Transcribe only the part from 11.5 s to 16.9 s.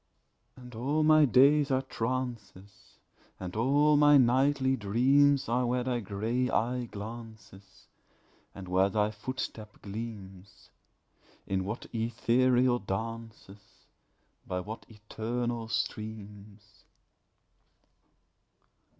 what ethereal dances, By what eternal streams.